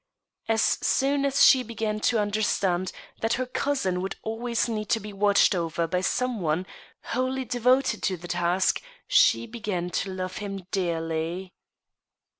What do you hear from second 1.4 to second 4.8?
she began to understand that her cousin would always